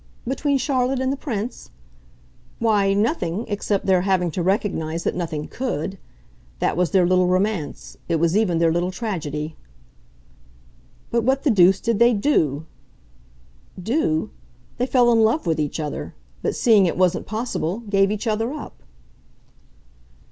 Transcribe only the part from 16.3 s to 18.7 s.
but, seeing it wasn't possible, gave each other